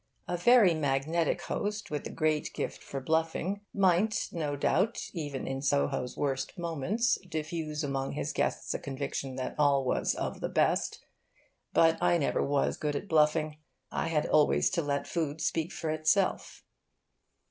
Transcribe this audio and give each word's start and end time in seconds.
A 0.27 0.35
very 0.35 0.73
magnetic 0.73 1.43
host, 1.43 1.91
with 1.91 2.07
a 2.07 2.09
great 2.09 2.53
gift 2.55 2.81
for 2.81 2.99
bluffing, 2.99 3.61
might, 3.71 4.29
no 4.31 4.55
doubt, 4.55 4.99
even 5.13 5.45
in 5.45 5.61
Soho's 5.61 6.17
worst 6.17 6.57
moments, 6.57 7.19
diffuse 7.29 7.83
among 7.83 8.13
his 8.13 8.33
guests 8.33 8.73
a 8.73 8.79
conviction 8.79 9.35
that 9.35 9.53
all 9.59 9.85
was 9.85 10.15
of 10.15 10.39
the 10.41 10.49
best. 10.49 11.05
But 11.71 12.01
I 12.01 12.17
never 12.17 12.41
was 12.43 12.77
good 12.77 12.95
at 12.95 13.07
bluffing. 13.07 13.57
I 13.91 14.07
had 14.07 14.25
always 14.25 14.71
to 14.71 14.81
let 14.81 15.05
food 15.05 15.39
speak 15.39 15.71
for 15.71 15.91
itself. 15.91 16.63